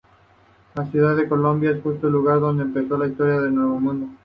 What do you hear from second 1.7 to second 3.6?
es justo el lugar donde empezó la historia del